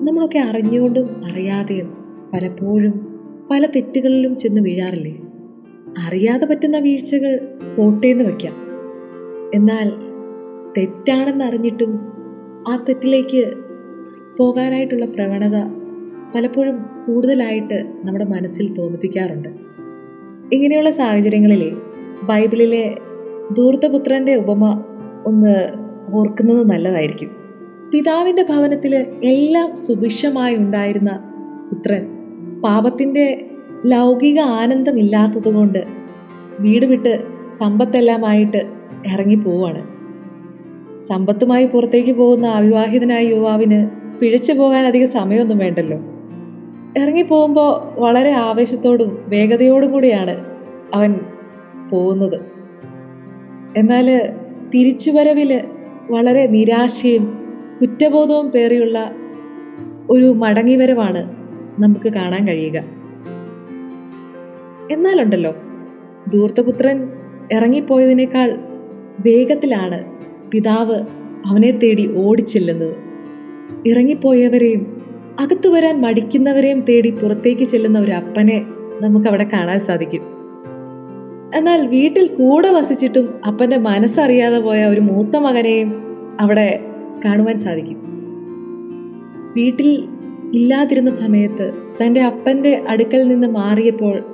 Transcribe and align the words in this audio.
നമ്മളൊക്കെ 0.00 0.38
അറിഞ്ഞുകൊണ്ടും 0.38 1.20
അറിയാതെയും 1.30 1.86
പലപ്പോഴും 2.32 3.18
പല 3.50 3.66
തെറ്റുകളിലും 3.66 4.36
ചെന്ന് 4.36 4.60
വീഴാറില്ലേ? 4.60 5.16
അറിയാതെ 6.06 6.46
പറ്റുന്ന 6.46 6.78
വീഴ്ചകൾ 6.78 7.40
പോട്ടേന്ന് 7.78 8.24
വയ്ക്കാം. 8.24 8.54
എന്നാൽ 9.54 9.92
തെറ്റാണെന്ന് 10.78 11.44
അറിഞ്ഞിട്ടും 11.44 12.00
ആ 12.68 12.84
തെറ്റിലേക്ക് 12.88 13.52
പോകാനായിട്ടുള്ള 14.36 15.06
പ്രവണത 15.06 15.56
പലപ്പോഴും 16.34 16.76
കൂടുതലായിട്ട് 17.06 17.92
നമ്മുടെ 18.04 18.24
മനസ്സിൽ 18.24 18.74
തോന്നിപ്പിക്കാറുണ്ട്. 18.74 19.48
ഇങ്ങനെയുള്ള 20.52 20.90
സാഹചര്യങ്ങളിലെ 20.90 21.72
ബൈബിളിലെ 22.22 22.98
ദൂർത്തപുത്രന്റെ 23.52 24.34
ഉപമ 24.34 24.84
ഒന്ന് 25.26 25.68
ഓർക്കുന്നത് 26.12 26.70
നല്ലതായിരിക്കും. 26.70 27.39
പിതാവിന്റെ 27.92 28.42
ഭവനത്തിൽ 28.42 29.06
എല്ലാം 29.24 29.76
സുഭിക്ഷമായി 29.76 30.56
ഉണ്ടായിരുന്ന 30.56 31.10
പുത്രൻ 31.70 32.06
പാപത്തിന്റെ 32.60 33.50
ലൗകിക 33.86 34.40
ആനന്ദമില്ലാത്തതുകൊണ്ട് 34.40 35.84
വീട് 36.60 36.86
വിട്ട് 36.86 37.22
സമ്പത്തെല്ലാമായിട്ട് 37.48 38.56
ഇറങ്ങി 39.14 39.34
പോവാണ് 39.34 39.82
സമ്പത്തുമായി 40.98 41.66
പുറത്തേക്ക് 41.66 42.12
പോകുന്ന 42.12 42.46
അവിവാഹിതനായ 42.46 43.22
യുവാവിന് 43.22 43.88
പിഴച്ചു 44.20 44.52
പോകാൻ 44.52 44.86
അധികം 44.86 45.08
സമയമൊന്നും 45.08 45.58
വേണ്ടല്ലോ. 45.58 45.98
ഇറങ്ങി 47.00 47.22
പോകുമ്പോൾ 47.22 48.00
വളരെ 48.00 48.30
ആവേശത്തോടും 48.30 49.24
വേഗതയോടും 49.28 49.92
കൂടിയാണ് 49.92 50.44
അവൻ 50.94 51.20
പോകുന്നത്. 51.90 52.40
എന്നാൽ 53.76 54.34
തിരിച്ചുവരവിൽ 54.74 55.60
വളരെ 56.10 56.46
നിരാശയും 56.46 57.49
കുറ്റബോധവും 57.80 58.50
പേറിയുള്ള 58.50 59.10
ഒരു 60.10 60.24
മടങ്ങിവരവാണ് 60.24 61.30
നമുക്ക് 61.82 62.12
കാണാൻ 62.12 62.48
കഴിയുക. 62.48 62.78
എന്നാലുണ്ടല്ലോ 64.90 65.54
ധൂർത്തപുത്രൻ 66.32 67.08
ഇറങ്ങിപ്പോയതിനേക്കാൾ 67.52 68.50
വേഗത്തിലാണ് 69.26 70.04
പിതാവ് 70.50 70.94
അവനെ 71.46 71.70
തേടി 71.70 72.14
ഓടിച്ചെല്ലുന്നത്. 72.16 72.96
ഇറങ്ങിപ്പോയവരെയും 73.86 75.02
അകത്തു 75.40 75.68
വരാൻ 75.68 76.00
മടിക്കുന്നവരെയും 76.00 76.80
തേടി 76.80 77.10
പുറത്തേക്ക് 77.10 77.62
ചെല്ലുന്ന 77.62 77.98
ഒരു 77.98 78.10
അപ്പനെ 78.10 78.64
നമുക്കവിടെ 79.02 79.46
കാണാൻ 79.52 79.78
സാധിക്കും. 79.78 80.22
എന്നാൽ 81.54 81.86
വീട്ടിൽ 81.86 82.26
കൂടെ 82.26 82.70
വസിച്ചിട്ടും 82.70 83.40
അപ്പന്റെ 83.46 83.76
മനസ്സറിയാതെ 83.76 84.58
പോയ 84.58 84.84
ഒരു 84.84 85.00
മൂത്ത 85.00 85.36
മകനെയും 85.36 85.94
അവിടെ 86.40 86.89
കാണുവാൻ 87.24 87.54
സാധിക്കും. 87.54 87.98
വീട്ടിൽ 89.56 90.08
ഇല്ലാതിരുന്ന 90.54 91.10
സമയത്ത് 91.10 91.72
തന്റെ 92.02 92.20
അപ്പന്റെ 92.20 92.84
അടുക്കൽ 92.88 93.28
നിന്ന് 93.28 93.46
മാറിയപ്പോൾ 93.46 94.24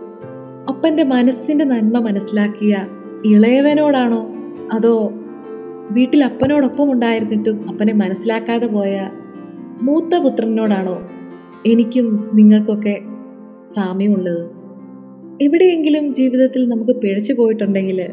അപ്പന്റെ 0.69 1.03
മനസ്സിന്റെ 1.03 1.64
നന്മ 1.64 1.98
മനസ്സിലാക്കിയ 1.98 2.87
ഇളയവനോടാണോ 3.27 4.29
അതോ 4.73 5.12
വീട്ടിൽ 5.91 6.25
അപ്പനോടൊപ്പം 6.25 6.92
ഉണ്ടായിരുന്നിട്ടും 6.92 7.69
അപ്പനെ 7.69 7.92
മനസ്സിലാക്കാതെ 7.92 8.67
പോയ 8.67 9.11
മൂത്ത 9.83 10.19
പുത്രനോടാണോ 10.19 11.03
എനിക്കും 11.67 12.31
നിങ്ങൾക്കൊക്കെ 12.34 13.01
സാമ്യമുള്ളത്? 13.75 14.51
എവിടെയെങ്കിലും 15.42 16.12
ജീവിതത്തിൽ 16.12 16.69
നമുക്ക് 16.69 17.01
പിഴച്ചു 17.01 17.33
പോയിട്ടുണ്ടെങ്കിൽ 17.33 18.09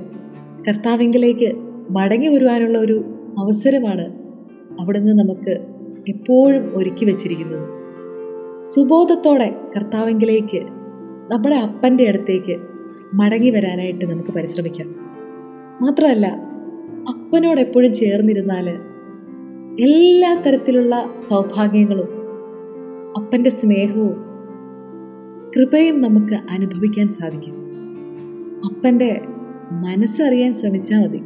കർത്താവിങ്കിലേക്ക് 0.68 1.52
മടങ്ങി 1.90 2.28
വരുവാനുള്ള 2.28 2.80
ഒരു 2.80 3.04
അവസരമാണ് 3.40 4.23
അവിടുന്ന് 4.80 5.20
നമുക്ക് 5.20 5.66
എപ്പോഴും 6.10 6.72
ഒരുക്കി 6.76 7.06
വച്ചിരിക്കുന്നത് 7.06 7.74
സുബോധത്തോടെ 8.64 9.56
കർത്താവെങ്കിലേക്ക് 9.76 10.62
നമ്മുടെ 11.32 11.56
അപ്പന്റെ 11.56 12.08
അടുത്തേക്ക് 12.08 12.58
മടങ്ങി 13.14 13.50
വരാനായിട്ട് 13.50 14.06
നമുക്ക് 14.06 14.30
പരിശ്രമിക്കാം. 14.30 14.88
മാത്രമല്ല 15.82 16.28
അപ്പനോട് 17.10 17.60
എപ്പോഴും 17.60 17.94
ചേർന്നിരുന്നാൽ 17.94 18.70
എല്ലാ 19.82 20.42
തരത്തിലുള്ള 20.42 21.10
സൗഭാഗ്യങ്ങളും 21.20 22.08
അപ്പന്റെ 23.18 23.50
സ്നേഹവും 23.50 24.16
കൃപയും 25.56 26.02
നമുക്ക് 26.02 26.34
അനുഭവിക്കാൻ 26.52 27.08
സാധിക്കും. 27.08 27.56
അപ്പന്റെ 28.66 29.22
മനസ്സറിയാൻ 29.72 30.54
ശ്രമിച്ചാൽ 30.54 31.04
മതി. 31.04 31.18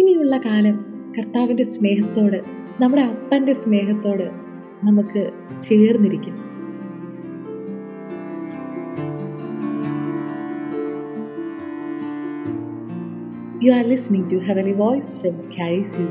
ഇനിയുള്ള 0.00 0.36
കാലം 0.36 0.97
കർത്താവിന്റെ 1.16 1.62
സ്നേഹത്തോട് 1.62 2.42
നമ്മുടെ 2.82 3.02
അപ്പന്റെ 3.02 3.52
സ്നേഹത്തോട് 3.52 4.30
നമുക്ക് 4.84 5.30
ചേർന്നിരിക്കാം. 5.60 6.36
You 13.62 13.72
are 13.72 13.84
listening 13.84 14.30
to 14.32 14.36
have 14.36 14.58
a 14.58 14.72
voice 14.72 15.16
from 15.16 15.36
Carrie 15.58 15.82
sue 15.82 16.06